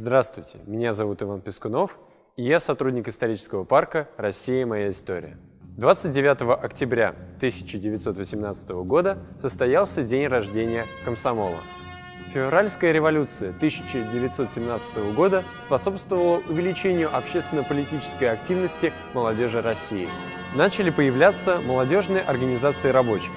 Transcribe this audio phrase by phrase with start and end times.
[0.00, 1.98] Здравствуйте, меня зовут Иван Пескунов,
[2.38, 4.64] и я сотрудник исторического парка «Россия.
[4.64, 5.36] Моя история».
[5.76, 11.58] 29 октября 1918 года состоялся день рождения комсомола.
[12.32, 20.08] Февральская революция 1917 года способствовала увеличению общественно-политической активности молодежи России.
[20.54, 23.32] Начали появляться молодежные организации рабочих,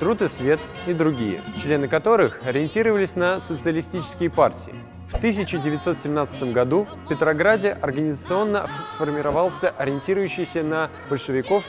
[0.00, 0.58] Труд и свет
[0.88, 4.74] и другие, члены которых ориентировались на социалистические партии–
[5.10, 11.64] в 1917 году в Петрограде организационно сформировался ориентирующийся на большевиков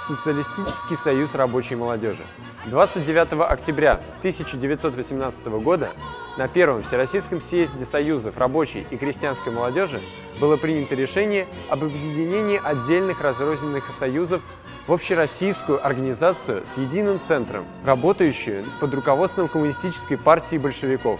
[0.00, 2.22] Социалистический союз рабочей молодежи.
[2.66, 5.90] 29 октября 1918 года
[6.36, 10.02] на Первом Всероссийском съезде союзов рабочей и крестьянской молодежи
[10.40, 14.42] было принято решение об объединении отдельных разрозненных союзов
[14.86, 21.18] в общероссийскую организацию с единым центром, работающую под руководством Коммунистической партии большевиков.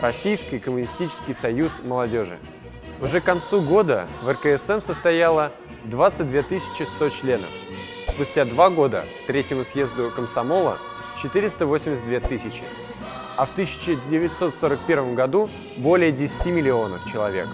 [0.00, 2.38] Российский коммунистический союз молодежи.
[3.00, 5.52] Уже к концу года в РКСМ состояло
[5.84, 7.48] 22 100 членов.
[8.08, 10.76] Спустя два года к третьему съезду комсомола
[11.22, 12.62] 482 тысячи,
[13.36, 17.48] а в 1941 году более 10 миллионов человек.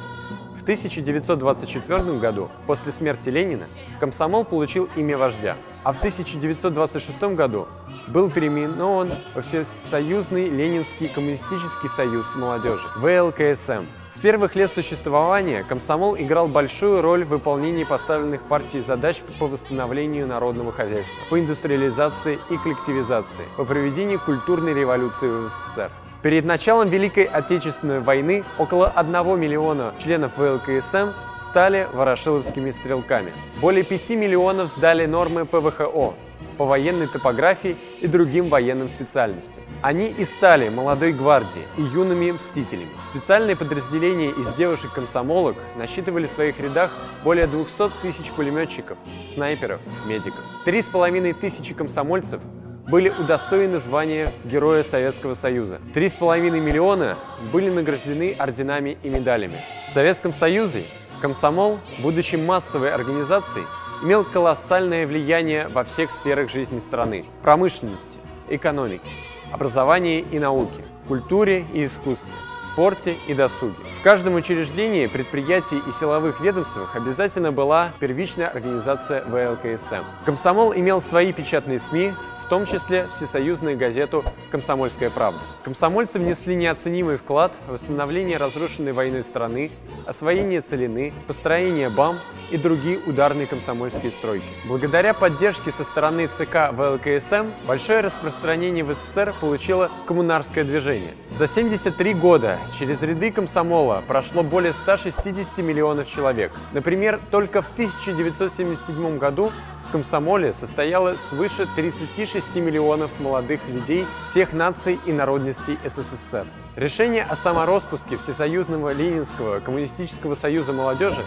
[0.56, 3.66] В 1924 году, после смерти Ленина,
[4.00, 7.66] комсомол получил имя вождя, а в 1926 году
[8.08, 13.86] был переименован во Всесоюзный Ленинский коммунистический союз молодежи, ВЛКСМ.
[14.10, 20.26] С первых лет существования комсомол играл большую роль в выполнении поставленных партией задач по восстановлению
[20.26, 25.90] народного хозяйства, по индустриализации и коллективизации, по проведению культурной революции в СССР.
[26.22, 33.32] Перед началом Великой Отечественной войны около 1 миллиона членов ВЛКСМ стали ворошиловскими стрелками.
[33.60, 36.14] Более 5 миллионов сдали нормы ПВХО,
[36.58, 39.64] по военной топографии и другим военным специальностям.
[39.82, 42.90] Они и стали молодой гвардией и юными мстителями.
[43.10, 46.92] Специальные подразделения из девушек-комсомолок насчитывали в своих рядах
[47.24, 48.96] более 200 тысяч пулеметчиков,
[49.26, 50.44] снайперов, медиков.
[50.64, 52.40] Три с половиной тысячи комсомольцев
[52.88, 55.80] были удостоены звания Героя Советского Союза.
[55.94, 57.16] Три с половиной миллиона
[57.52, 59.60] были награждены орденами и медалями.
[59.86, 60.84] В Советском Союзе
[61.20, 63.66] комсомол, будучи массовой организацией,
[64.02, 69.08] имел колоссальное влияние во всех сферах жизни страны– промышленности, экономике,
[69.52, 73.76] образовании и науке, культуре и искусстве, спорте и досуге.
[74.00, 80.04] В каждом учреждении, предприятии и силовых ведомствах обязательно была первичная организация ВЛКСМ.
[80.26, 82.12] Комсомол имел свои печатные СМИ,
[82.52, 85.40] том числе всесоюзную газету «Комсомольская правда».
[85.64, 89.70] Комсомольцы внесли неоценимый вклад в восстановление разрушенной войной страны,
[90.04, 92.18] освоение целины, построение БАМ
[92.50, 94.44] и другие ударные комсомольские стройки.
[94.68, 101.14] Благодаря поддержке со стороны ЦК ВЛКСМ большое распространение в СССР получило коммунарское движение.
[101.30, 106.52] За 73 года через ряды комсомола прошло более 160 миллионов человек.
[106.74, 109.50] Например, только в 1977 году
[109.92, 116.46] комсомоле состояло свыше 36 миллионов молодых людей всех наций и народностей СССР.
[116.74, 121.22] Решение о самороспуске Всесоюзного Ленинского Коммунистического Союза молодежи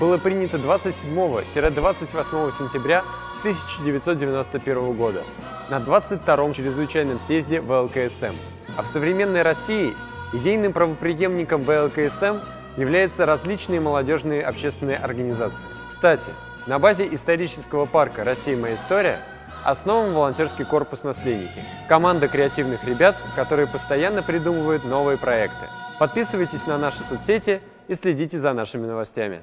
[0.00, 3.04] было принято 27-28 сентября
[3.38, 5.22] 1991 года
[5.70, 8.34] на 22-м чрезвычайном съезде ВЛКСМ.
[8.76, 9.94] А в современной России
[10.32, 12.38] идейным правоприемником ВЛКСМ
[12.76, 15.68] являются различные молодежные общественные организации.
[15.88, 16.32] Кстати,
[16.68, 18.54] на базе исторического парка «Россия.
[18.54, 19.20] Моя история»
[19.64, 25.66] основан волонтерский корпус «Наследники»– команда креативных ребят, которые постоянно придумывают новые проекты.
[25.98, 29.40] Подписывайтесь на наши соцсети и следите за нашими новостями.